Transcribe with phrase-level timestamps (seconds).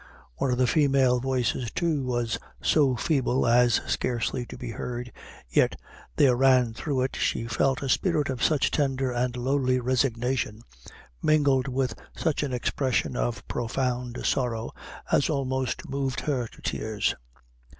[0.37, 5.11] One of the female voices, too, was so feeble as scarcely to be heard,
[5.47, 5.79] yet
[6.15, 10.63] there ran through it, she felt, a spirit of such tender and lowly resignation,
[11.21, 14.71] mingled with such an expression of profound sorrow,
[15.11, 17.13] as almost moved her to tears.